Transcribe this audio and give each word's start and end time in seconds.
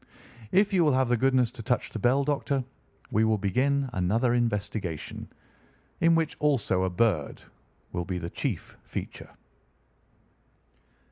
If 0.51 0.73
you 0.73 0.83
will 0.83 0.93
have 0.93 1.09
the 1.09 1.15
goodness 1.15 1.51
to 1.51 1.61
touch 1.61 1.91
the 1.91 1.99
bell, 1.99 2.23
Doctor, 2.23 2.63
we 3.11 3.23
will 3.23 3.37
begin 3.37 3.87
another 3.93 4.33
investigation, 4.33 5.29
in 5.99 6.15
which, 6.15 6.35
also 6.39 6.81
a 6.85 6.89
bird 6.89 7.43
will 7.91 8.05
be 8.05 8.17
the 8.17 8.31
chief 8.31 8.77
feature." 8.83 9.29